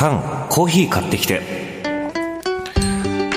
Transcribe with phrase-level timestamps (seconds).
[0.00, 1.42] 缶コーヒー買ってきて。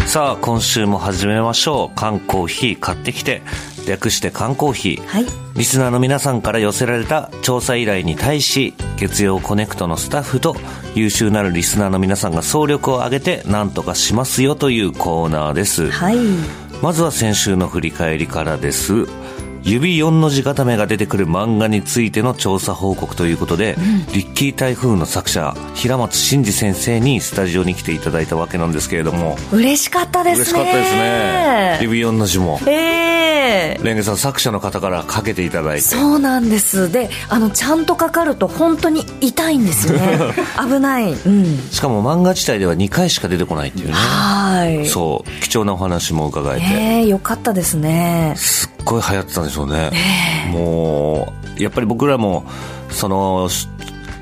[0.07, 1.93] さあ今週も始めましょう。
[1.93, 3.41] 缶コーヒー買ってきて。
[3.85, 5.25] 略して缶コーヒー、はい、
[5.57, 10.55] リスナーの皆さんから寄せられた調査依頼に対し月曜コネクトのスタッフと
[10.95, 16.17] 優秀なるリスナーの皆さんが総力を挙げて何とかしますよというコーナーです、はい、
[16.81, 19.05] まずは先週の振り返りからです
[19.63, 29.37] 指4の字固めが出てくる漫画についての調査報告ということで、うん、リッキー台風の作者平松真二先生にスタジオに来ていただいたわけなんですけれども。
[29.51, 30.41] 嬉しかったですね。
[30.41, 31.79] 嬉しかったですね。
[31.81, 32.59] 指4の字も。
[32.67, 33.13] ええ。
[33.43, 35.81] ー、レンゲさん作者の方からかけていただいて。
[35.81, 36.91] そうなんです。
[36.91, 40.19] であのちゃんとかかると本当に痛いんですよね。
[40.59, 43.93] 危ない、うん、しかも漫画自体では2回しか出てこないっていうね。
[43.93, 44.87] はい。
[44.87, 45.41] そう。
[45.41, 46.65] 貴重なお話も伺えて。
[46.65, 48.33] ええー、よかったですね。
[48.35, 50.49] すっごい流行ってたんでしょうね、え。
[50.49, 52.45] ー、もうやっぱり僕らも
[52.89, 53.49] その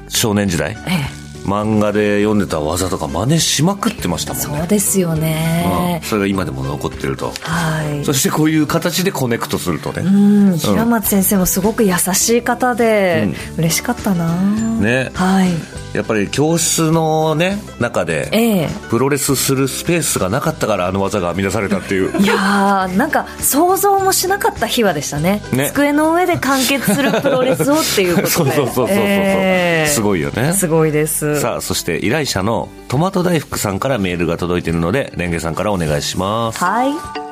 [0.07, 4.57] 少年時代、えー漫画で読んでた技とか真似しまくってましたもんね。
[4.59, 7.31] そうですよね、うん、それが今でも残ってると。
[7.41, 8.05] はい。
[8.05, 10.03] そしてこういう形でコネクトするとね。
[10.03, 10.57] うん。
[10.57, 14.35] 平松先生もすごく優しい方で、うん、嬉しかったな。
[14.79, 15.11] ね。
[15.13, 22.21] はいやっぱり教室のね中で、ええ、プロレスするスペースがなかったからあの技が編み出されたっていう。
[22.21, 25.41] いやーなんか想像もしなかった秘話でしたね。
[25.53, 25.69] ね。
[25.69, 28.29] 机の上で完結するプロレスをっていうことで。
[28.31, 30.53] そうそうそうそうそう、えー、すごいよね。
[30.53, 31.39] すごいです。
[31.39, 36.63] さあそして依頼者のトマト大福さんからメールが届いているのでレンゲさんからお願いします。
[36.63, 37.30] はい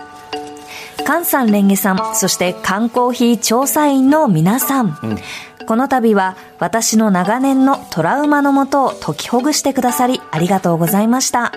[1.10, 5.18] 菅さんレンゲさんそして缶コーヒー調査員の皆さん、うん。
[5.66, 11.52] この度は私の長年のトラウマのもとを解きほぐしてくださりありがとうございました。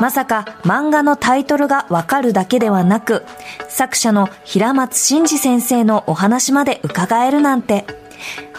[0.00, 3.24] まさか漫画のタイトルがわかるだけではなく、
[3.68, 7.84] 作者の平松真二先生のお話まで伺えるなんて、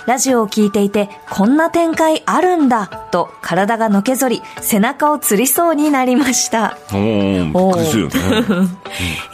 [0.06, 6.78] ラジオを聞いていて、こんな展開あるんだ、と体がのけぞり、背中をつりそうになりました。
[6.92, 8.16] おびっくりするよね。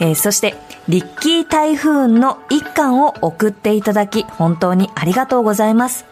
[0.00, 0.56] えー、そして、
[0.88, 6.06] リッキー台風の一巻を送っていただき、本当にありがとうございます。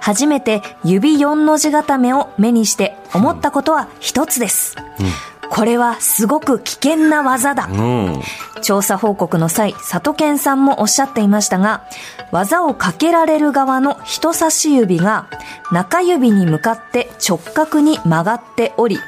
[0.00, 4.76] 初めて指4の字固めを目にして思ったことは一つです。
[5.00, 7.66] うんこれはすごく危険な技だ。
[7.66, 8.22] うん、
[8.62, 11.84] 調査報告の際、里健さんもおっしゃっていましたが、
[12.32, 15.28] 技をかけられる側の人差し指が
[15.70, 18.98] 中指に向かって直角に曲がっており、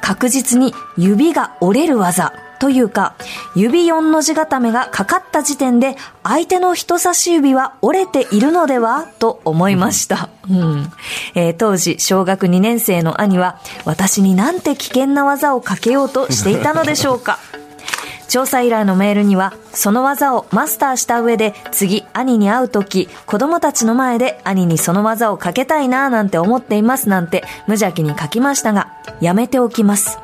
[0.00, 3.14] 確実に指が折れる技というか、
[3.56, 9.08] 指4の字固めがかかった時点で、相手の人差し指は折れているのでは？
[9.18, 10.28] と思いました。
[10.48, 10.92] うん、
[11.34, 17.38] えー、当時、小学2年生の兄は、私になんて危険な技をかけようとしていたのでしょうか？
[18.28, 30.18] 調査依頼のメールには、その技をマスターした上で、次、兄に会うとき、子供たちの前で兄にその技をかけたいなぁなんて思っていますなんて、無邪気に書きましたが、やめておきます。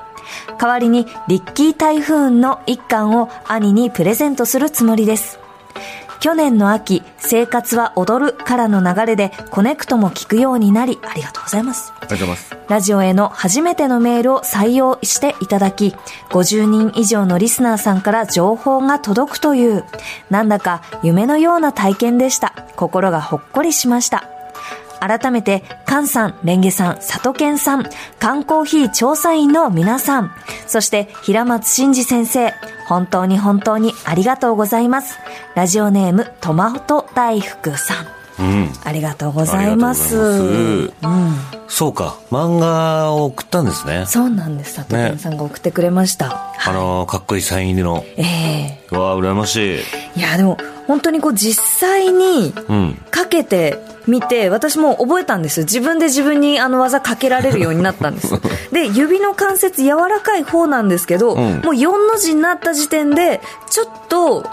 [0.58, 5.38] 代わりにリッキー台風の一巻を兄にプレゼントするつもりです。
[6.20, 11.92] 去年の秋、生活は踊るからの流れでコネクトも聞くようになり、ありがとうございます。
[11.94, 12.56] ありがとうございます。
[12.68, 15.94] ラジオへの初めてのメールを採用していただき、
[16.30, 19.84] 50人以上のリスナーさんから情報が届くという、
[20.30, 22.54] なんだか夢のような体験でした。
[22.76, 24.28] 心がほっこりしました。
[25.00, 27.86] 改めて、菅さん、レンゲさん、里健さん、
[28.18, 30.32] 缶コーヒー調査員の皆さん、
[30.66, 32.52] そして平松真二先生、
[32.88, 35.18] 本当に本当にありがとうございます。
[35.54, 38.16] ラジオネーム、トマト大福さん。
[38.38, 40.14] うん、ありがとうございます。
[40.14, 40.48] ますう
[40.82, 40.92] ん、
[41.68, 44.04] そうか、漫画を送ったんですね。
[44.06, 44.74] そうなんです。
[44.74, 46.28] 里健さんが送ってくれました。
[46.28, 46.34] ね、
[46.66, 48.04] あのかっこいいサイン入りの。
[48.16, 49.80] ええー、わあ、羨ましい。
[50.16, 52.52] いや、でも、本当にこう実際に
[53.10, 58.34] かけてみて、私も覚えたんです自分で自分にあの技かけられるようになったんです。
[58.72, 64.46] で指の関節柔らかい方なんですけど、うん、もう4の字になった時点でちょっと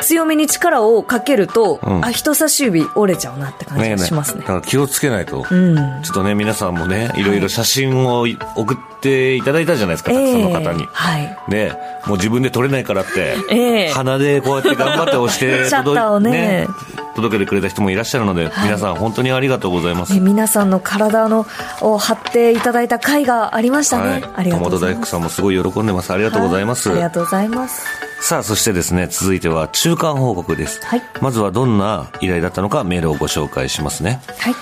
[0.00, 8.99] 強めに力をかけると、うん、あ人差し指折れちゃうなって感じがしますね、ねね、気をつけないと、うん、ちょっとね皆さんもねいろいろ写真を送ってい
[9.42, 11.72] ただいたじゃないですか、たくさんの方に、はい、で
[12.06, 16.30] もう自分で撮れないからって、えー、鼻でこうやって頑張って押して シャッターをね。
[16.30, 16.68] ね
[17.16, 21.44] 届けてくれた人もいらっしゃるので、はい、皆さん本当にありがとうございます、皆さんの体の
[21.80, 25.00] を張っていただいた回がありましたね、はい、ありがとうございます。
[25.00, 26.12] 大福さんもすごい喜んでます。
[26.12, 28.10] ありがとうございます、ありがとうございます。
[28.20, 34.54] さあそしてですね続いては中間報告です、はい、まずはどんな依頼だったのかメールをご紹介しますね、はい、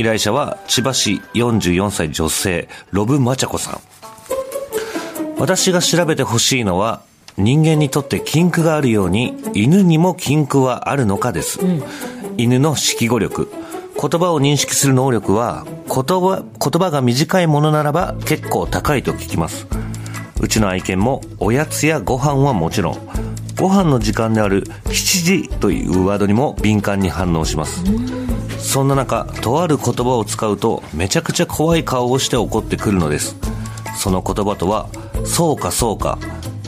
[0.00, 3.80] 依頼者は千葉市44歳女性ロブマチャコさん
[5.38, 7.02] 私が調べてほしいのは
[7.36, 11.82] 人間にとって禁句があるように犬にも禁句はあるのかです、うん、
[12.38, 13.50] 犬の識語力。
[13.98, 19.66] 言葉を認識する能力は言葉言葉が短いものならば結構高いと聞きます。
[20.38, 22.98] うちの愛犬もおやつやご飯はもちろん
[23.58, 27.82] ご飯の時間である7時というワードにも敏感に反応します。
[28.58, 33.36] そんな中とある言葉を使うとめちゃくちゃ怖い顔をして怒ってくるのです。
[33.96, 34.88] その言葉とは
[35.26, 36.18] そうかそうか、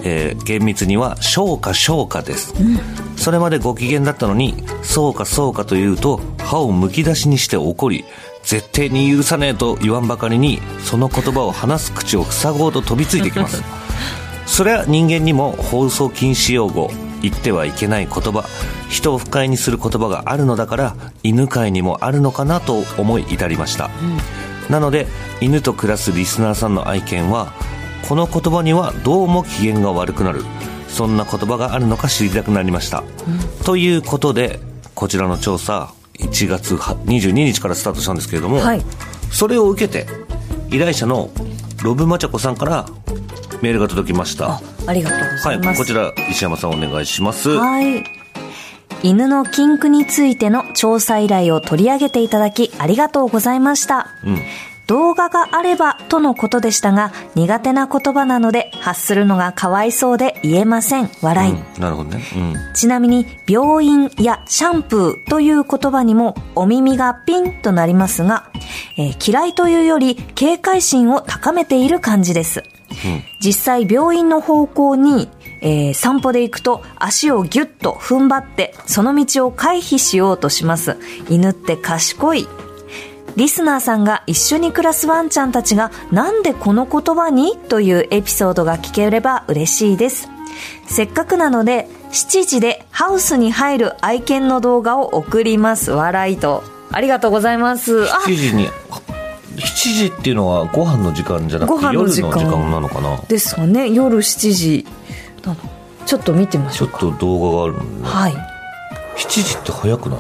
[0.03, 2.55] えー厳密には消化消化です、
[3.17, 8.05] それまでご機嫌だったのにそうかそうかと言うと歯をむき出しにして怒り
[8.43, 13.63] 絶対に許さねえと言わんばかりにその言葉を話す口を塞ごうと飛びついてきます。
[14.47, 16.91] それは人間にも放送禁止用語
[17.21, 18.45] 言ってはいけない言葉
[18.89, 23.91] 人を不快にする言葉があるのだから犬飼にもあるのかなと思い至りました、
[24.71, 25.07] なので
[25.43, 27.53] 犬と暮らすリスナーさんの愛犬は
[28.07, 30.43] この言葉にはどうも機嫌が悪くなる
[30.89, 33.05] そんな言葉があるのか知りたくなりました、
[33.65, 34.61] ということで
[34.95, 38.83] こちらの調査1月22日からスタートしたんですけれども、はい
[39.31, 40.07] それを受けて
[40.71, 41.31] 依頼者の
[41.85, 42.87] ロブマチャコさんから
[43.61, 45.79] メールが届きましたありがとうござはいい、ます。
[45.79, 47.51] こちら石山さんお願いします。
[47.51, 48.05] はい。
[49.03, 54.09] 犬の禁句についての調査依頼を取り上げていただきありがとうございました。
[54.25, 54.41] うん。
[54.89, 61.11] 動画があればとのことでしたが、苦手な言葉なので発するのがかわいそうで言えません。
[61.21, 61.53] 笑い。
[61.53, 62.23] うん、なるほどね。
[62.35, 62.75] うん。
[62.75, 68.51] ちなみに、病院やシャンプーという言葉にもお耳がピンとなりますが、
[68.97, 72.65] えー嫌いというより警戒心を高めている感じです。
[73.41, 75.29] 実際病院の方向に、
[75.61, 80.97] えー散歩で行くと足をギュッと踏ん張ってその道を回避しようとします。
[81.29, 82.49] 犬って賢い。
[83.39, 87.57] リスナーさんが一緒に暮らすワンちゃんたちがなんでこの言葉に？
[87.57, 90.29] というエピソードが聞ければ嬉しいです。
[90.89, 95.93] せっかくなので7時でハウスに入る愛犬の動画を送ります。
[95.93, 96.65] 笑いと。
[96.91, 98.11] ありがとうございます。
[98.13, 98.71] あ7時に、7
[99.95, 103.19] 時っていうのはご飯の時間じゃなくごて夜の時飯の時間間なのかな？
[103.29, 103.89] ですかね。
[103.89, 104.85] 夜7時。
[106.07, 107.19] ちょっと見てみましちょっょうか。
[107.19, 108.09] と動画があるのね。
[108.09, 108.33] はい。
[109.17, 110.19] 7時って早くない？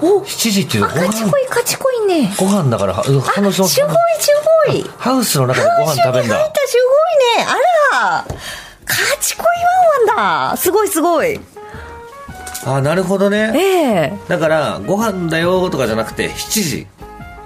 [0.00, 2.34] ?7 時っていうとご飯かちこ、いかちこいね。
[2.38, 4.30] ご飯だから、はあ、反応しますすごいす
[4.66, 4.90] ごい。
[4.98, 6.52] ハウスの中でご飯食べんだ入っ。
[6.52, 6.76] たす
[7.36, 7.46] ごいね。
[7.92, 8.24] あら。
[8.84, 9.46] かちこい
[10.06, 10.56] ワンワンだ。
[10.56, 11.40] すごいすごい。
[12.64, 13.52] あ、なるほどね。
[13.54, 16.86] ええだから、ご飯だよとかじゃなくて、7時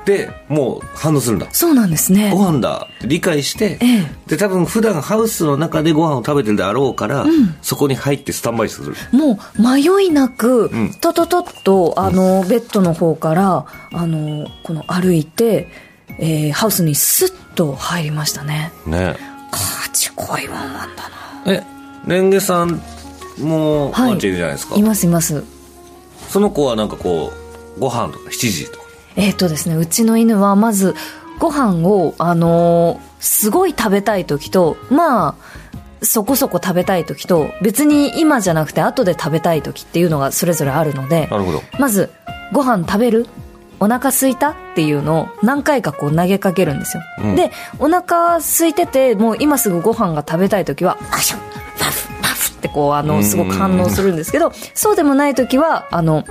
[0.04, 1.46] でもう反応するんだ。
[1.50, 2.38] そうなんですねご。
[2.38, 7.26] 飯だって理解して、ええで多分普段ハウスの中でご飯を食べてるであろうから、
[7.62, 15.68] そこに入ってスタンバイするもう迷いなくん、とととっと、あの、ベッドの方から、あの、この歩いて、
[16.18, 18.72] えーハウスにスッと入りましたね。
[18.86, 19.16] ね
[19.50, 19.58] か
[19.92, 21.08] ちこいワンワンだ
[21.46, 21.52] な。
[21.52, 21.62] え
[22.06, 22.80] レンゲさん
[23.38, 25.42] もはいワンちゃんいるじゃないですか、いますいます。
[26.28, 27.32] その子はなんかこ
[27.76, 28.83] うご飯とか7時とか
[29.16, 30.94] えっ、とですね、うちの犬はまず、
[31.38, 35.34] ご飯を、あのーすごい食べたい時と、まあ、
[36.02, 41.62] そこそこ食べたい時と、別に今じゃなくて後で食べたい時っていうのがそれぞれあるので、なるほど。
[41.78, 42.10] まず、
[42.52, 43.26] ご飯食べる
[43.80, 47.02] お腹空いたっていうのを何回かこう投げかけるんですよ。
[47.22, 47.36] うん。
[47.36, 51.40] で、お腹空いてて、もう今すぐご飯が食べたい時は、パシュン
[51.78, 56.24] パフパフってこう、あの、すごく反応するんですけど、そうでもない時は、あの、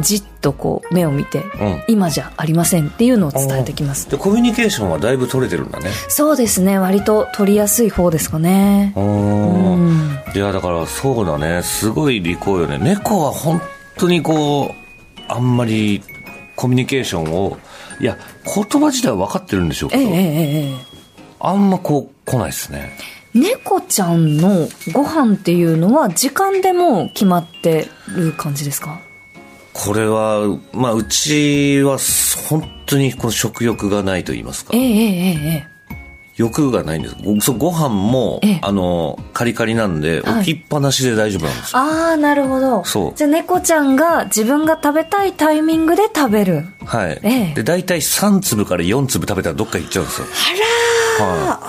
[0.00, 4.10] じっとこう、目を見て、うん今じゃありませんっていうのを伝えてきます。
[4.10, 8.92] でコミュニケーションはだいぶ取れてるんだねそうですね、割と取りやすい方ですかね。
[8.96, 10.18] ううんん。
[10.34, 13.60] いやだからそうだねすごい利口よね猫は本
[13.96, 14.74] 当にこう
[15.28, 16.02] あんまり
[16.56, 17.56] コミュニケーションを
[18.00, 20.74] いや言葉自体は分かってるんでしょうけど、ええええええ。
[21.40, 22.96] あんまこう来ないですね
[23.34, 29.00] 猫ちゃんのご飯っていうのは時間でもう決まってる感じですか？
[29.74, 31.98] これはまあうちは
[32.48, 34.70] 本当にこの食欲がないと言いますか。
[34.74, 35.74] ええええええ。
[36.36, 37.16] 欲がないんです。
[37.22, 38.60] ごそうご飯も、ええ。
[38.62, 40.40] あのカリカリなんで、はい。
[40.42, 41.78] 置きっぱなしで大丈夫なんですよ。
[41.78, 42.84] ああ、なるほど。
[42.84, 43.12] そう。
[43.14, 46.66] じゃあ猫ちゃんが自分が食べたいタイミングで食べる。
[46.84, 47.54] はい、ええ。
[47.54, 50.26] で大体3粒から4粒食べたらどっか行っちゃうんですよ。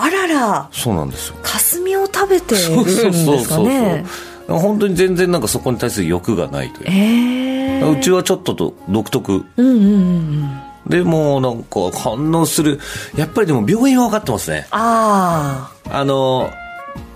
[0.00, 0.68] ー、あらら。
[0.72, 1.36] そうなんですよ。
[1.42, 4.04] 霞を食べてるんそうそうそうですかそうね。
[4.48, 4.58] そう。
[4.58, 6.90] 本当に全然なんかそこに対する欲がないという。
[6.90, 7.35] ええ
[7.82, 9.44] うちはちょっとと独特。
[9.56, 10.90] うんうんうんうん。
[10.90, 12.78] でもうなんか反応する。
[13.16, 14.66] やっぱりでも病院は分かってますね。
[14.70, 16.04] ああ。
[16.04, 16.50] の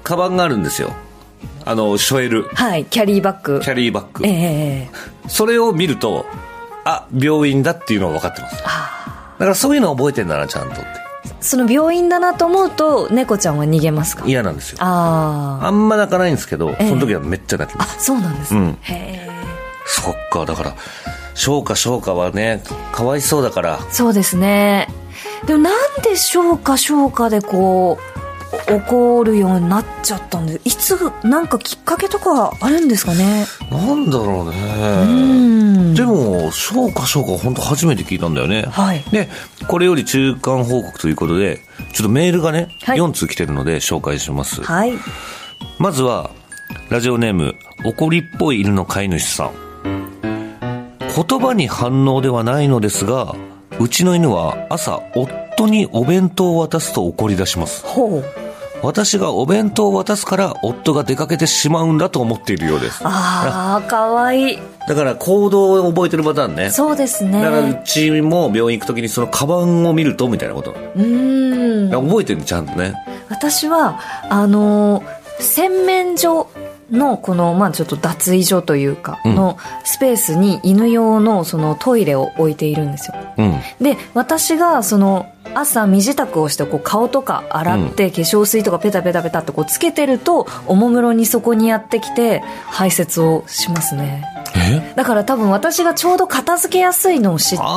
[0.02, 0.93] カバンがあるんですよ。
[1.64, 2.49] あのショエル。
[2.57, 3.61] あ、はい、キャリーバッグ。
[3.61, 4.26] キャリーバッグ。
[4.26, 4.90] ええ
[5.29, 6.26] それを見ると
[6.85, 8.57] あ病院だっていうのが分かってます。
[8.62, 10.85] だからそういうの覚えてんだなちゃんとって。
[11.40, 14.25] その病院だなと思うと、猫ちゃんは逃げますか？
[14.26, 14.79] 嫌なんですよ。
[14.81, 15.67] ああ。
[15.69, 16.88] あんま泣かないんですけど、ええ。
[16.88, 18.61] その時はめっちゃ泣きまあす、そうなんですね。
[18.61, 18.79] うん。
[18.81, 18.95] へ
[19.26, 19.30] え。
[19.92, 20.75] そっか、だから、
[21.35, 23.80] 消化消化はね、かわいそうだから。
[23.90, 24.88] そうですね
[25.47, 27.99] でもなんで消化消化でこ
[28.68, 33.47] う怒るようになっちゃったんでいつなんかきっかけとかあるんですかね？
[33.70, 35.04] なんだろううね。
[35.06, 38.66] んでも、消化消化本当初めて聞いたんだよね。
[38.70, 39.28] はいで、
[39.66, 41.61] これより中間報告ということで、
[41.94, 44.62] ちょっとメールがね、はい4通来てるので紹介します。
[44.62, 44.92] はい
[45.78, 46.30] まずは、
[46.90, 47.54] ラジオネーム、
[47.85, 49.50] 怒りっぽい犬の飼い主さん。
[51.14, 53.35] 言葉に反応ではないのですが、
[53.79, 57.85] うちの犬は朝、夫にお弁当を渡すと怒り出します。
[57.85, 58.25] ほう
[58.83, 63.00] 私がお弁当を渡すから、夫が出かけてしまうんだと思っているようです。
[63.05, 66.71] ああかわいいだから行動を覚えてるパターンね。
[66.71, 70.75] そうですだからねうちも病院行くときにそのカバンを見るとみたいなこと。
[70.97, 72.95] うん覚えてるちゃんとね。
[73.29, 74.00] 私は
[74.31, 75.02] あの
[75.38, 76.49] 洗面所
[76.90, 83.54] のこのまあちょっと脱衣所というかうんのスペースに犬用のそのトイレを置いているんですようん。
[83.80, 94.25] で私がその朝身支度をしてこう顔とか洗って化粧水とかペタペタペタってこうつけてるとおもむろにそこにやってきて排泄をしますね。
[94.57, 94.95] え？
[94.97, 97.69] だから多分私がちょうど片付けやすいのを知ってい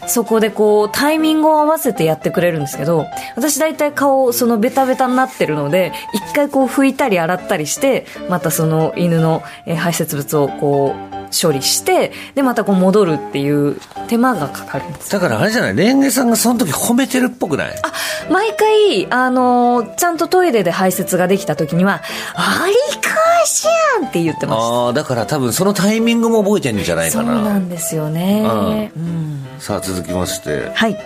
[0.00, 3.06] てそこでこうタイミングを合わせてやってくれるんですけど
[3.36, 13.76] 私大体顔そのベタベタになってるので一回こう拭いたり洗ったりしてまたその犬のえー排泄物をこう処理してでまたこう戻るっていう
[14.08, 15.10] 手間がかかるんです。
[15.10, 17.74] だからあれじゃないレンゲさんがその時褒めてるっぽくない？
[18.30, 22.02] 毎回、あのーちゃんとトイレで排泄ができた時には
[22.34, 23.10] 「ありか
[23.46, 27.42] しゃん!」って言ってましああ、だから多分そのタイミングも覚えてるんじゃなたそういかな。
[27.42, 29.46] なんですよね、うん。
[29.58, 30.98] さあ続きまして、はい。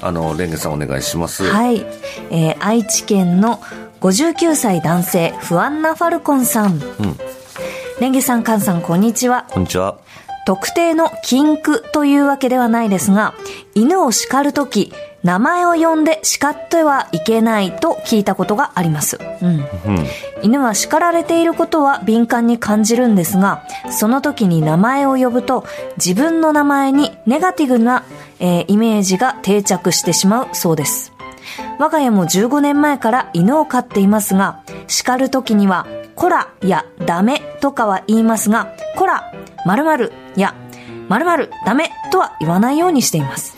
[0.00, 1.42] あの、レンゲさんお願いします。
[1.44, 1.84] はい、
[2.30, 3.60] えー愛知県の
[4.00, 6.80] 59歳男性不安なファルコンさん、
[8.00, 9.98] レンゲさんカンさんこんにちはこんにちは。
[10.46, 13.34] 特定の禁句というわけではないですが
[13.74, 14.92] 犬を叱るとき
[15.24, 20.06] 名前を呼んで叱ってはいけないと聞いたことがあります、うん、うん。
[20.42, 28.04] 犬は叱られていることは敏感に感じるんですが、その時に名前を呼ぶと、自分の名前にネガティブな、
[28.38, 31.12] えーイメージが定着してしまうそうです。
[31.78, 35.86] 我が家も15年前から犬を飼っていますが、叱る時には、
[36.18, 39.32] こらやダメとかは言いますが、こら、
[39.64, 40.52] 〇〇や、
[41.08, 43.56] 〇〇ダメとは言わないようにしています。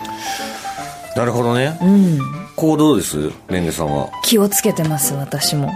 [1.17, 1.79] なるほどね。
[1.81, 2.19] うん。
[2.57, 3.31] 行動です？
[3.49, 4.11] レンゲさんは。
[4.23, 5.73] 気をつけてます、私も。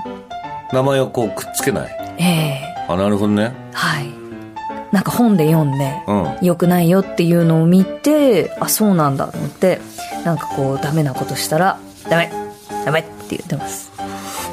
[0.75, 2.17] 名前をこうくっつけない？
[2.19, 3.55] ええあ、なるほどね。
[3.73, 4.13] はい。
[4.93, 6.37] なんか本で読んで、うん。
[6.43, 9.81] 良くないよっていうのを見てあそうなんだと思って
[10.27, 12.31] なんかこうダメなことしたらダメ
[12.85, 13.91] ダメって言ってます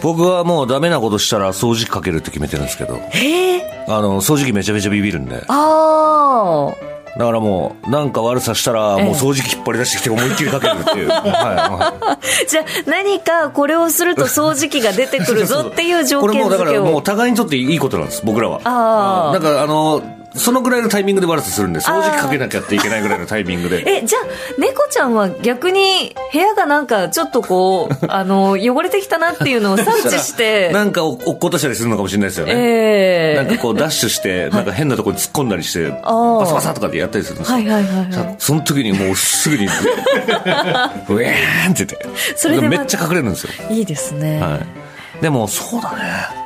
[0.02, 5.44] 僕はもうダメなことしたら掃除機かけるって決めてるんですけど、へえあの、掃除機めちゃめちゃビビるんで。
[5.48, 11.10] ああだからもう、なんか悪さしたら、もう掃除機引っ張り出してきて思いっきりかけるっていう。
[11.10, 12.18] はいは
[12.48, 16.08] じゃあ何かこれをすると掃除機が出てくるぞっていうい。
[16.08, 18.62] 条 これもうだからもう互いにとっていいことなんです、僕らは。
[18.64, 20.02] あーうんなんかあの、
[20.36, 23.84] そのぐらいのタイミングで悪さするんで、掃除機かけなきゃっていけないぐらいのタイミングで。
[23.86, 24.22] えじゃあ
[24.60, 32.54] 猫ちゃんは逆に部屋がなんかちょっとこう あの汚れてきたなっていうのを察知してなんか落っことしたりするのかもしれないですよね。
[32.56, 37.58] ええなんかこうダッシュして、なんか変なところに突っ込んだりして、バサバサとかでやったりするんですよ。
[37.58, 41.98] はいはいはいはいさその時にもうすぐに、 うえーんって言って。
[42.36, 43.52] それでまめっちゃ隠れるんですよ。
[43.70, 44.60] いいですね、は
[45.20, 45.22] い。
[45.22, 46.41] でもそうだね。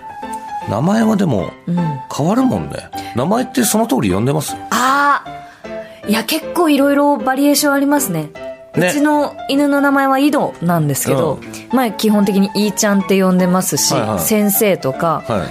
[0.69, 1.75] 名前はでもうん
[2.15, 2.89] 変わるもんね。
[3.15, 4.55] 名前ってその通り呼んでます？
[4.71, 8.29] ああいや結構いろいろバリエーションありますね
[8.75, 11.39] ねうちの犬の名前は井戸なんですけど、
[11.73, 15.45] まあ基本的にいーちゃんって呼んでますし、はいはい先生とか、は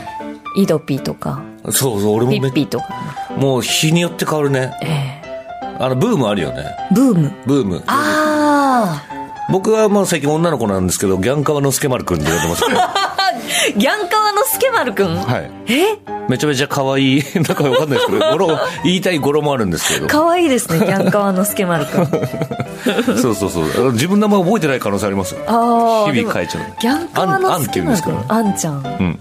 [0.57, 1.73] 井戸ピーとか、い。
[1.73, 2.87] そうそう、俺もめピッピーとか、
[3.37, 4.73] もう日によって変わるね。
[4.83, 5.23] え
[5.81, 6.65] あの、ブームあるよね。
[6.93, 7.33] ーブーム。
[7.47, 7.83] ブーム。
[7.87, 9.03] あ
[9.51, 12.77] 僕はもう最近女の子なんですけど、ギャンカワのスケマルくんって呼んでますね。
[12.79, 12.95] あ
[13.77, 15.51] ギャンカワのスケマルくん、はい。
[15.67, 15.99] え？
[16.29, 17.25] めちゃめちゃ可愛い。
[17.35, 20.07] なんかわかんないですけど、 語呂、言いたい語呂もあるんですけど。
[20.07, 22.07] かわいいですね、ギャンカワのスケマルくん。
[23.19, 23.93] そうそうそう。
[23.93, 25.41] 自分の名前覚えてない可能性ありますよ。
[25.47, 26.13] ああ。
[26.13, 28.25] 日々変えちゃうギャンカワのスケマルくん。
[28.29, 28.75] あんちゃん。
[28.77, 29.19] うん。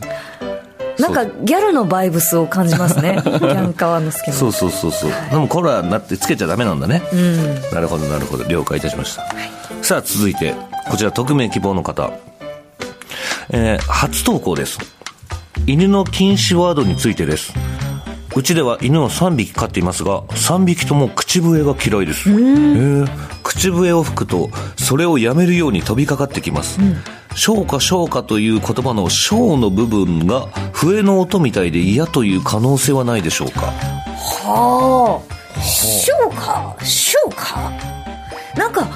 [1.00, 3.20] なんかギャルのバイブスを感じますね。
[3.24, 5.12] ギャンカワのスケマルそうそうそうそう。
[5.32, 7.02] でもコロナになってつけちゃダメなんだね。
[7.12, 7.62] うん。
[7.72, 8.46] なるほどなるほど。
[8.46, 9.26] 了解いたしました。
[9.82, 10.56] さあ続いて、
[10.90, 12.12] こちら匿名希望の方。
[13.56, 14.80] えー初投稿です。
[15.68, 17.54] 犬の禁止ワードについてです。
[18.36, 22.32] うちでは犬を3匹飼っていますが、3匹とも口笛が嫌いです。
[22.32, 23.08] えー
[23.44, 26.80] 口笛を吹くと、それをやめるように飛びかかってきます。
[27.36, 33.72] 消化消化という言葉の小の部分が笛の音みたいで嫌という可能性はないでしょうか？
[34.18, 36.76] はあそうか？
[36.84, 37.72] そうか？
[38.58, 38.88] なんか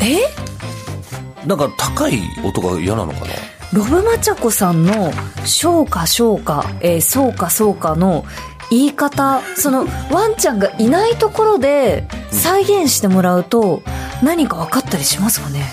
[0.00, 0.16] え？
[0.22, 1.46] え？
[1.46, 3.26] なんか高い音が嫌なのかな？
[3.74, 5.12] ロブマチャコさんの
[5.44, 8.24] 「そうかそうか、えーそうかそうか」の
[8.70, 13.82] 言い方そのワンちゃんがいないところで再現してもらうと
[14.22, 15.64] 何か分かったりしますかね？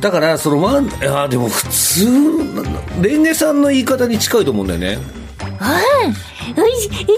[0.00, 2.06] だからそのワンいやでも普通
[3.00, 4.98] レンゲさんの言い方に近いと思うんだよね
[5.62, 7.16] ああ、おいし、トイレで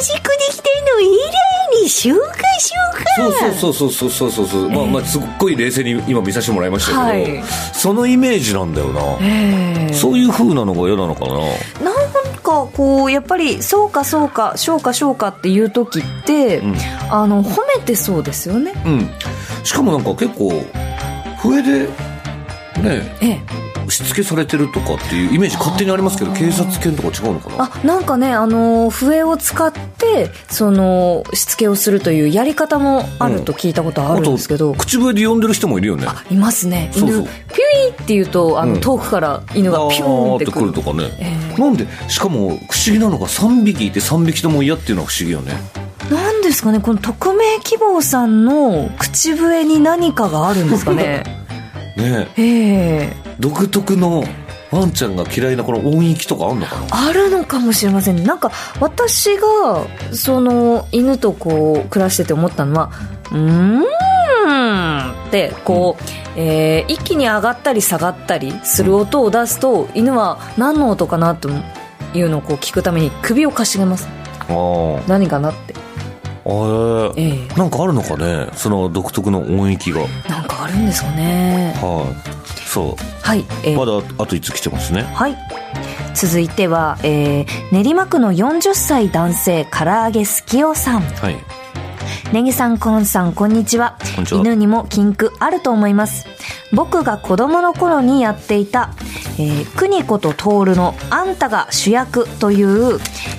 [0.00, 0.62] おしっこできた
[0.94, 3.56] の偉いにしようかしようか。
[3.58, 7.42] そうそうそうそうそうそうそう、まあまあすっごい冷静に今見させてもらいましたけど、はい。
[7.72, 9.92] そのイメージなんだよな、ええ。
[9.94, 11.34] そういう風なのが嫌なのかな。
[11.82, 12.12] なん
[12.42, 16.76] かこうやっぱり「そうかそうかそうかそうか」っていう時って、ん。
[17.10, 18.72] あの褒めてそうですよね。
[18.84, 19.10] うん。
[19.62, 20.52] しかもなんか結構
[21.40, 21.88] 笛でね
[23.20, 23.40] ええ
[23.92, 27.64] しつけされてるとかっていうイメージ勝手にありますけど警察犬とか違うのかな？
[27.64, 36.06] あなんかねあの笛を使ってそのしつけをするというやり方もあると聞いたことあるんですけど、口笛で呼んでる人もいるよね。
[36.30, 36.90] いますね。
[36.96, 37.24] 犬そうそう。
[37.24, 38.80] ピュイって言うとあの、うん。
[38.80, 40.72] 遠くから犬がピューンってくる。
[40.72, 45.54] とかね、えなんでしかも不思議なのが3匹いて3匹とも嫌っていうのは不思議よね。
[46.10, 51.24] なんですかねこの匿名希望さんの口笛に何かがあるんですかね。
[51.96, 54.24] ねええ独特の
[54.70, 57.08] ワンちゃんが嫌いなこの音域とかあんのかな？
[57.08, 62.90] あるのかもしれませんなんか私がその犬とこう暮らしてて思ったのは
[63.30, 66.04] うーんってこう、
[66.40, 71.50] えー一気に上がったり下がったりする音を出すと犬は何の音かなと
[72.14, 74.08] いうのをこう聞くために首をかしげます。
[74.40, 75.08] あー。
[75.08, 75.74] 何かなって。
[76.44, 77.14] あー。
[77.16, 77.54] ええ。
[77.58, 78.48] なんかあるのかね？
[78.54, 80.00] その独特の音域が。
[80.00, 81.74] はい、なんかあるんですかね
[82.72, 85.36] そうはい、えーまだあといつ来てますねはい。
[86.14, 91.02] 続いては、えー練馬区の40歳男性、唐揚げすきおさん。
[91.02, 91.36] はい
[92.32, 93.98] ネギさん、コンさん、こんにちは。
[94.16, 96.26] こんにちは犬にも禁句あると思います。
[96.72, 98.94] 僕が子供の頃にやっていた、
[99.38, 102.98] えー、邦子と徹のあんたが主役という、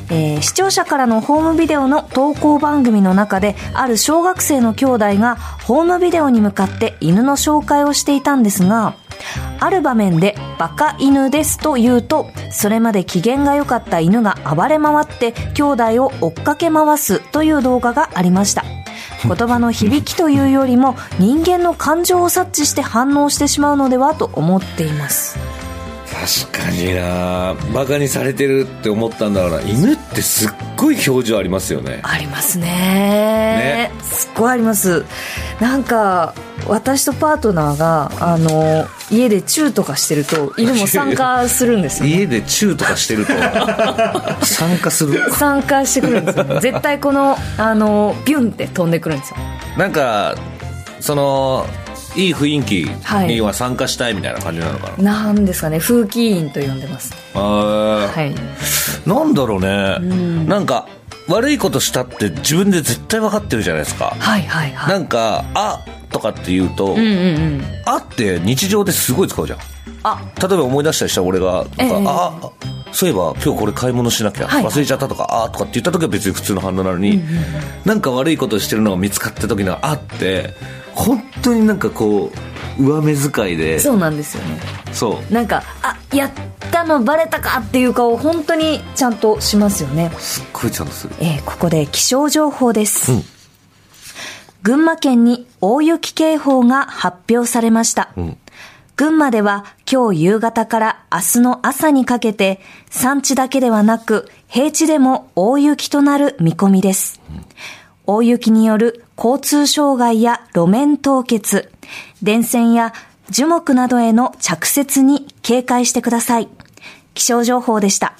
[0.10, 8.96] えー視聴者からのホームビデオの投稿番組の中で、ある小学生の兄弟がホームビデオに向かって犬の紹介をしていたんですが、
[9.60, 18.83] ある場面でバカ犬ですと言うと、それまで機嫌が良かった犬が暴れ回って兄弟を追っかけ回すという動画がありました。
[19.24, 25.38] 言葉の響きというよりも人間の感情を察知して反応してしまうのではと思っています。
[26.24, 27.54] 確かにな。
[27.74, 29.62] バカにされてるって思ったんだろうな。
[29.62, 32.00] 犬ってすっごい表情ありますよね。
[32.04, 33.92] ありますね。
[34.02, 35.04] すっごいあります。
[35.60, 36.34] なんか
[36.66, 43.34] 私とパートナーがあの家でチューとかしてると犬も参加するんですよ、ね、家でチューとかしてると。
[44.46, 45.30] 参加する。
[45.34, 46.46] 参加してくるんですよ。
[46.62, 49.38] 絶対このあのビュンって飛んでくるんですよ。
[49.78, 50.36] なんか
[51.02, 51.66] その
[52.16, 53.28] いい雰囲気はい。
[53.28, 55.80] には参加したいみたいな感じなのかな、なんですかね。
[55.80, 57.14] 風紀委員と呼んでます。
[57.34, 58.10] は
[59.06, 59.10] い。
[59.10, 60.88] なんだろうね、なんか
[61.28, 64.94] 悪いことしたって自分で絶対分かってるじゃないですか、はいはいはい。
[64.94, 65.80] なんか「あ」
[66.12, 67.10] とかって言うと「うんうんう
[67.58, 67.66] ん。
[67.86, 69.60] あ」って日常ですごい使うじゃん。
[70.04, 70.22] あ。
[70.40, 72.04] 例えば思い出したりしたら俺がなんか、ええ。
[72.08, 72.52] あ
[72.92, 74.64] そういえば今日これ買い物しなきゃ、はい。
[74.64, 77.24] 忘れちゃったとかあとかって言った時は別に普通の反応なのに、
[77.86, 80.54] なんか悪いことしてるのが見つかった時のあって
[80.96, 82.32] 本当になんかこ
[82.80, 84.60] う上目遣いでそうなんですよね。
[84.92, 85.34] そう。
[85.34, 86.32] なんかあやっ
[86.72, 90.12] たのバレたかっていう顔本当にちゃんとしますよね。
[90.18, 91.16] すっごいちゃんとする。
[91.20, 93.24] えーここで気象情報です、うん。
[94.64, 98.38] 群馬県に大雪警報が発表されました、ん。
[98.96, 107.20] 群馬では今日夕方から明日の朝にかけて山地だけではなく平地でも大雪となる見込みです、
[108.06, 111.72] 大雪による交通障害や路面凍結、
[112.22, 112.94] 電線や
[113.30, 116.50] 樹木などへの着雪に警戒してください。
[117.14, 118.14] 気象情報でした。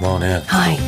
[0.00, 0.78] まあねはい。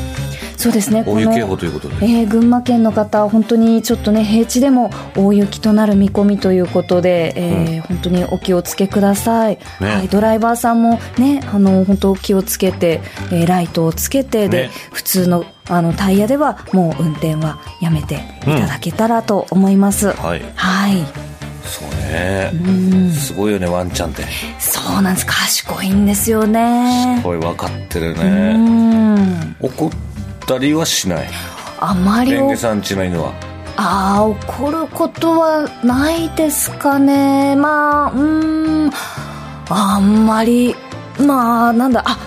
[0.57, 1.05] そうですね。
[1.07, 9.59] 大雪警報ということでえー群馬県の方、本当にちょっとね、平地でも大雪となる見込みということで、えー本当にお気をつけください。
[9.81, 20.09] ねはい、ドライバーさんもね、あの、本当気をつけて、えーライトをつけて、で、ね普通のあのタイヤではもう運転はやめていただけたらと思います。
[20.13, 21.05] はいはい。
[21.65, 22.51] そうね
[23.13, 24.25] すごいよねワンちゃんって
[24.59, 25.27] そうなんです。
[25.27, 27.21] 賢いんですよね。
[27.23, 29.57] これ分かってるうねん。
[29.61, 29.91] 怒っ
[30.47, 31.29] たりはしない？
[31.81, 33.33] あまりおレンゲさんちの犬は？
[33.77, 37.55] ああ、怒ることはないですかね。
[37.55, 38.91] まあ、うーん、
[39.69, 40.75] あんまり、
[41.21, 42.19] まあ、なんだ、あ、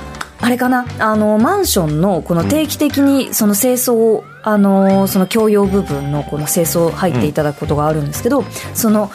[0.41, 0.85] あれかな？
[0.99, 9.11] あのマンションのこの定期的にその清掃を、あのその共用部分のこの清掃入っていただくことがあるんですけど、その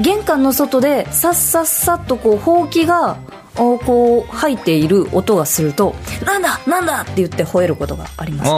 [0.00, 3.18] 玄関の外でさっさっさっとこうほうきが
[3.56, 5.94] おこう入っている音がすると
[6.26, 8.50] 「なんだなんだ!」って言って吠えることがあります。
[8.50, 8.56] ああ、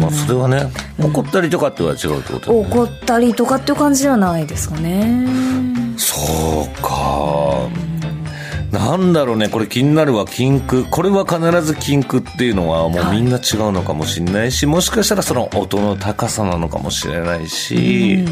[0.00, 2.66] まあそれはね怒ったりとかっては違うってことだね。
[2.70, 5.26] 怒ったりとかっていう感じではないですかね。
[5.96, 6.16] そ
[6.62, 7.68] うか
[8.72, 10.84] なんだろうねこれ気になるわ禁句。
[10.90, 18.24] これは必ず禁句っていうのはもうみんな違うのかもしれないし、もしかしたらその音の高さなのかもしれないし、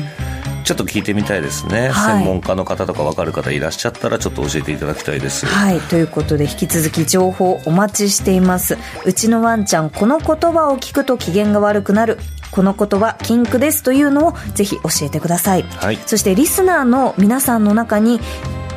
[0.64, 2.18] ちょっと聞いてみたいですね、はい。
[2.18, 5.46] 専門家の方とか分かる方いらっしゃったらちょっと教えていただきたいです。
[5.46, 5.80] はい。
[5.80, 8.76] ということで引き続き情報お待ちしています。
[9.04, 12.18] うちのワンちゃんこの言葉を聞くと機嫌が悪くなる。
[12.50, 15.98] この言葉禁句ですというのをぜひ教えてください、はい。
[16.06, 18.20] そしてリスナーの皆さんの中に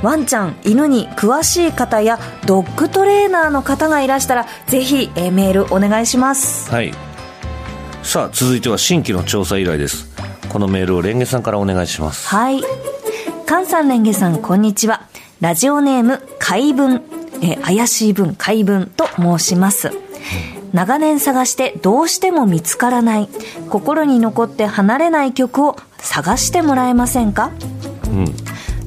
[0.01, 6.93] ワンちゃん犬に詳しい方やドッグトレーナーの方がいらしたらぜひえーメールお願いしますはい
[8.03, 10.09] さあ続いては新規の調査依頼です
[10.47, 12.61] このメールをレンゲさんからお願いしますはい。
[13.45, 15.07] 菅さん、レンゲさん、こんにちは。
[15.41, 17.01] ラジオネーム、怪文。
[17.41, 19.91] えー怪しい文、怪文と申します。
[20.71, 23.29] 長年探してどうしても見つからない、
[23.69, 27.51] 心に残って離れない曲を探してもらえませんか？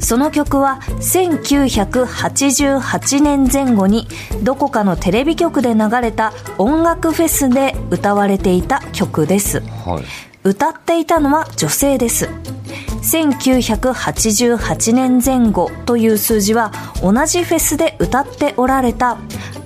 [0.02, 4.08] その曲は1988年前後に
[4.42, 9.60] どこかのテレビ局で流れた音楽フェスで歌われていた曲です。
[9.60, 10.04] はい。
[10.44, 12.28] 歌っていたのは女性です。
[13.02, 19.18] 1988年前後という数字は同じフェスで歌っておられた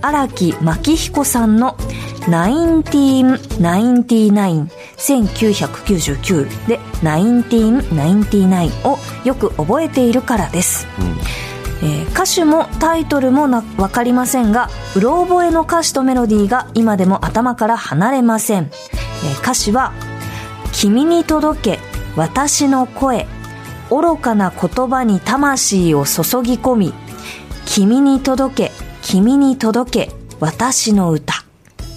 [0.03, 1.79] 荒木牧彦さんの
[2.27, 10.87] 1999 1999で1999をよく覚えているからです、
[11.83, 19.93] えー歌手もタイトルもな分かりませんがうろ覚えの歌詞とメロディーが今でも頭から離れません、えー歌詞は
[20.73, 21.81] 「君に届け
[22.17, 23.27] 私の声。
[23.91, 26.95] 愚かな言葉に魂を注ぎ込み
[27.67, 31.35] 君に届け君に届け私の歌」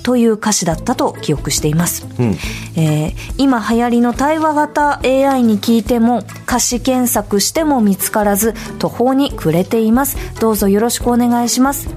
[0.09, 2.35] という歌詞だったと記憶しています、うん。
[2.75, 10.17] えー今流行りの対話型 AI に聞いても歌詞検索しても見つからず途方に暮れています。
[10.39, 11.89] どうぞよろしくお願いします。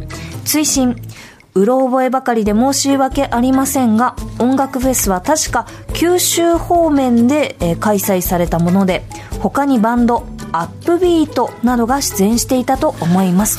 [0.44, 0.94] 追伸
[1.54, 9.04] うろ覚えばかりで申し訳ありませんが音楽フェスは確か九州方面で、えー開催されたもので
[9.40, 13.58] 他にバンドアップビートなどが出演していたと思います。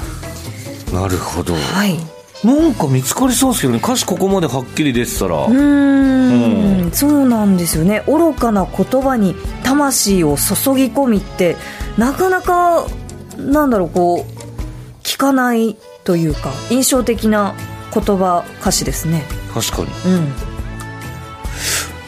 [0.94, 1.56] なるほど。
[1.56, 2.13] はい
[2.44, 3.80] なんか見つかりそうですけどね。
[3.82, 5.46] 歌詞ここまではっきり出てたら。
[5.46, 6.92] うーん。
[6.92, 8.04] そうなんですよね。
[8.06, 11.56] 愚かな言葉に魂を注ぎ込みって
[11.98, 12.86] なかなか
[13.38, 17.56] なんだろうこう聞かないというか印象的な
[17.94, 19.24] 言葉歌詞ですね。
[19.54, 19.88] 確かに。
[20.12, 20.34] うん。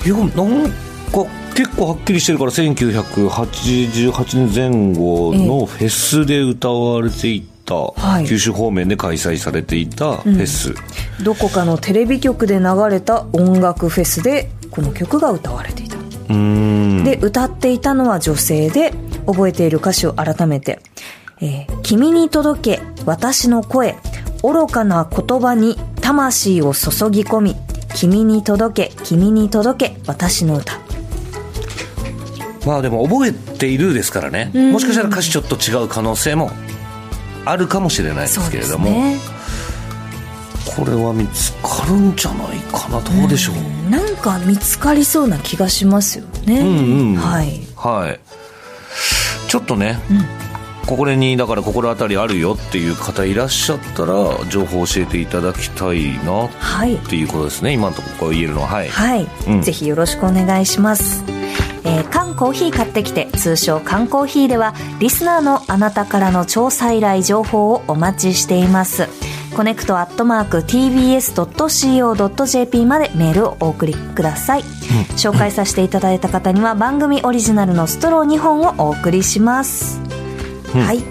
[0.06, 8.26] いやなんか結構はっきりしてるから1988年前後のフェスで歌われていた、はい。
[8.28, 10.76] 九州方面で開催されていたフェス、
[11.24, 15.96] どこかのテレビ局で流れた音楽フェスでこの曲が歌われていた。
[17.04, 18.94] で歌っていたのは女性で
[19.26, 20.80] 覚えている歌詞を改めて
[21.42, 23.96] 「えー君に届け私の声。
[24.44, 27.56] 愚かな言葉に魂を注ぎ込み
[27.96, 30.80] 君に届け君に届け私の歌。
[32.64, 36.52] まあでも覚えているですからね、もしかしたら歌詞ちょっと違う可能性も
[37.46, 39.18] あるかもしれないですけれども、ね
[40.76, 46.60] これは見つかるんじゃないかなどうでしょう、なんか見つかりそうな気がしますよね。
[46.60, 47.16] うんうん。
[47.16, 47.62] はい。
[47.78, 48.20] はい。
[49.48, 50.00] ちょっとね、
[50.86, 54.14] ここにだから心当たりあるよっていう方いらっしゃったら
[54.50, 58.68] 情報を教えていただきたいなっはいていうことですね今のところ言えるのは。
[58.68, 59.62] はい、はい、うん。
[59.62, 61.24] ぜひよろしくお願いします。
[61.86, 69.08] えー缶コーヒー買ってきて通称缶コーヒーではリスナーのあなたからの調査依頼情報をお待ちしています。
[69.56, 74.64] connect アットマーク TBS.CO.JP までメールをお送りください、
[75.16, 80.02] 紹介させていただいた方には番組オリジナルのストロー2本をお送りします、
[80.74, 81.02] はい。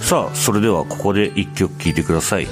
[0.00, 2.48] さあそれではここで一曲聴いてください。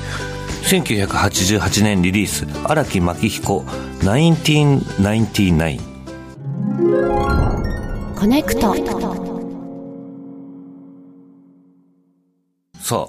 [0.62, 3.64] 1988年リリース荒木真樹彦
[4.00, 5.93] 1999
[8.14, 8.74] コネクト。
[12.78, 13.08] さあ、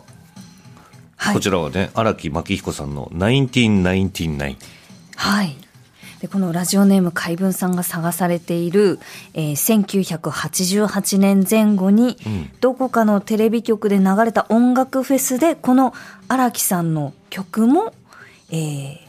[1.18, 1.34] はい。
[1.34, 4.56] こちらはね荒木牧彦さんの1999
[5.18, 5.58] はい。
[6.22, 9.00] でこのラジオネーム海文さんが探されている、
[9.34, 12.18] えー1988年前後に、
[12.62, 15.94] どこかのテレビ局で流れた音楽フェスでこの
[16.30, 17.94] 荒木さんの曲も、
[18.50, 19.06] えー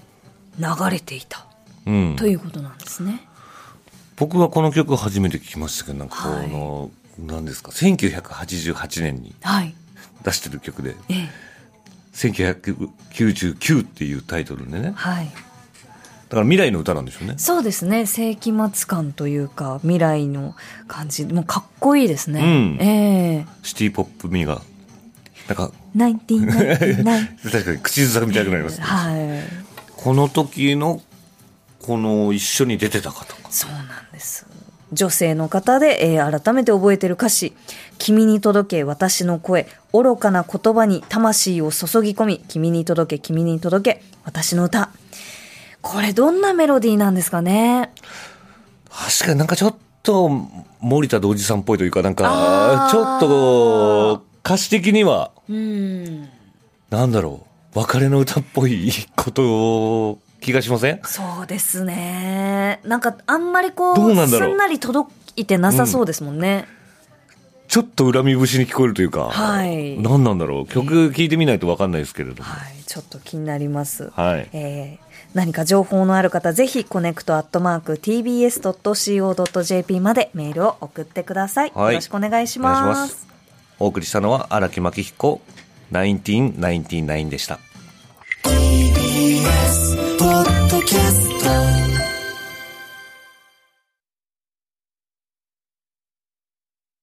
[0.58, 1.46] 流れていた。
[1.86, 2.16] うん。
[2.16, 3.28] ということなんですね。
[4.16, 9.74] 僕はこの曲を初めて聞きましたけどなんかこはいの、何ですか1988年にはい。
[10.24, 11.28] 出してる曲でええ
[12.14, 15.28] 1999っていうタイトルでねだはい。
[16.28, 18.04] から未来の歌なんでしょうねそうですね。
[18.06, 20.56] 世紀末感というか、未来の
[20.88, 21.24] 感じ。
[21.24, 22.40] もうかっこいいですね。
[22.40, 24.60] うんええシティポップ味が
[25.46, 27.26] なんかナインティナインティナイン。
[27.48, 29.42] 確かに口ずさみたくなりますねはい。
[29.94, 31.00] この時の
[31.86, 34.46] この一緒に出てた方がそうなんです。
[34.92, 37.52] 女性の方で、えー改めて覚えてる歌詞。
[37.98, 39.68] 君に届け私の声。
[39.92, 42.44] 愚かな言葉に魂を注ぎ込み。
[42.48, 44.90] 君に届け君に届け私の歌。
[45.80, 47.92] これどんなメロディーなんですかね
[48.90, 50.28] 確かになんかちょっと
[50.80, 56.28] 森田童子さんっぽいというかなんかちょっと歌詞的にはうん。
[56.90, 61.00] なんだろう別れの歌っぽいこと気がしません？
[61.04, 62.80] そうですね。
[62.84, 66.66] なんかあんまりこう、どうなんだろうすんなり届いてなさそうですもんね。
[67.68, 70.66] ちょっと恨み節に聞こえるというか、はい何なんだろう？
[70.66, 72.82] 曲聴いてみないと分かんないですけれども、はい。
[72.86, 74.10] ちょっと気になります。
[74.14, 81.72] はいえー何か情報のある方、ぜひ connect アットマーク tbs.co.jp までメールを送ってください。
[81.74, 82.86] はいよろしくお願いしお願いしま。
[82.86, 83.26] ますす
[83.78, 85.42] お送りしたのは荒木真紀彦
[85.92, 87.58] 1999でした
[88.46, 91.28] TBS ポッドキャス
[91.80, 91.85] ト